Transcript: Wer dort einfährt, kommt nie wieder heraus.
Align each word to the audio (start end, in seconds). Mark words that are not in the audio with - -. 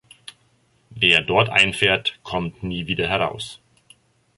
Wer 0.89 1.21
dort 1.21 1.49
einfährt, 1.49 2.17
kommt 2.23 2.63
nie 2.63 2.87
wieder 2.87 3.07
heraus. 3.07 3.59